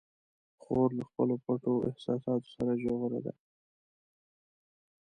[0.63, 3.33] خور له خپلو پټو احساساتو سره ژوره ده.